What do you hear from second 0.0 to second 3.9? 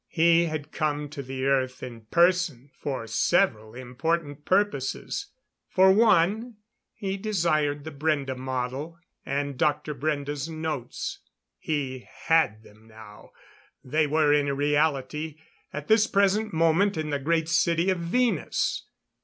He had come to the Earth in person for several